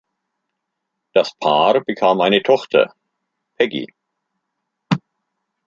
[1.13, 2.91] Das Paar bekam eine Tochter,
[3.57, 3.85] Peggy.